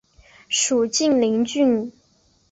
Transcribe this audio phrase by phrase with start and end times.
[0.49, 1.93] 属晋陵郡。